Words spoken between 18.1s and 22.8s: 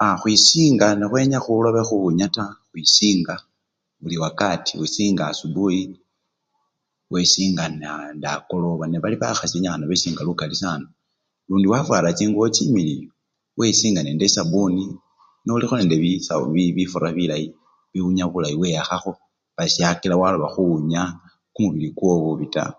bulayi weyakhakho neshakila waloba khuwunya kumubili kwowo bubi taa